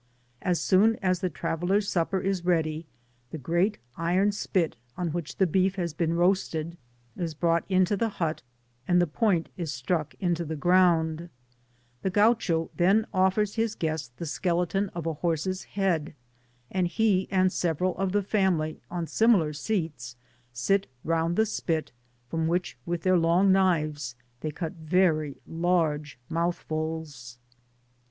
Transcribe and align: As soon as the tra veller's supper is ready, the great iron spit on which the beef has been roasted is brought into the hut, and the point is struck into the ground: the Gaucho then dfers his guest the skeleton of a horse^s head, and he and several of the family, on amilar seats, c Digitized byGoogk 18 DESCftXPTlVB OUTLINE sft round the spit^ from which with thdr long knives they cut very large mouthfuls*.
As 0.41 0.59
soon 0.59 0.95
as 0.95 1.19
the 1.19 1.29
tra 1.29 1.55
veller's 1.55 1.87
supper 1.87 2.19
is 2.19 2.43
ready, 2.43 2.87
the 3.29 3.37
great 3.37 3.77
iron 3.97 4.31
spit 4.31 4.75
on 4.97 5.09
which 5.09 5.35
the 5.35 5.45
beef 5.45 5.75
has 5.75 5.93
been 5.93 6.15
roasted 6.15 6.75
is 7.15 7.35
brought 7.35 7.63
into 7.69 7.95
the 7.95 8.09
hut, 8.09 8.41
and 8.87 8.99
the 8.99 9.05
point 9.05 9.49
is 9.57 9.71
struck 9.71 10.15
into 10.19 10.43
the 10.43 10.55
ground: 10.55 11.29
the 12.01 12.09
Gaucho 12.09 12.71
then 12.75 13.05
dfers 13.13 13.53
his 13.53 13.75
guest 13.75 14.17
the 14.17 14.25
skeleton 14.25 14.89
of 14.95 15.05
a 15.05 15.13
horse^s 15.13 15.65
head, 15.65 16.15
and 16.71 16.87
he 16.87 17.27
and 17.29 17.53
several 17.53 17.95
of 17.99 18.11
the 18.11 18.23
family, 18.23 18.81
on 18.89 19.05
amilar 19.05 19.55
seats, 19.55 20.15
c 20.51 20.73
Digitized 20.73 20.77
byGoogk 20.77 20.79
18 20.79 20.81
DESCftXPTlVB 20.81 20.81
OUTLINE 20.81 20.89
sft 20.89 20.89
round 21.09 21.35
the 21.35 21.41
spit^ 21.43 21.87
from 22.27 22.47
which 22.47 22.75
with 22.87 23.03
thdr 23.03 23.21
long 23.21 23.51
knives 23.51 24.15
they 24.39 24.49
cut 24.49 24.73
very 24.73 25.37
large 25.45 26.17
mouthfuls*. 26.27 27.37